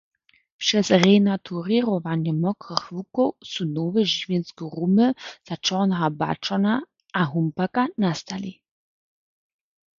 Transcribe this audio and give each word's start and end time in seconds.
Přez 0.61 0.87
renaturěrowanje 1.03 2.33
mokrych 2.43 2.85
łukow 2.95 3.29
su 3.51 3.63
nowe 3.75 4.01
žiwjenske 4.13 4.63
rumy 4.75 5.07
za 5.47 5.55
čorneho 5.65 6.07
baćona 6.19 6.73
a 7.19 7.21
humpaka 7.31 7.83
nastali. 8.03 8.51